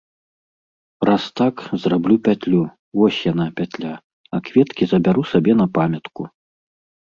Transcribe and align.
Раз 1.09 1.23
так, 1.41 1.55
зраблю 1.83 2.17
пятлю, 2.29 2.61
вось 3.01 3.21
яна, 3.31 3.47
пятля, 3.63 3.93
а 4.37 4.43
кветкі 4.49 4.83
забяру 4.95 5.29
сабе 5.35 5.53
на 5.63 5.67
памятку. 5.79 6.21